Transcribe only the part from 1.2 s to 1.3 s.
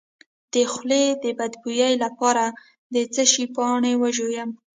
د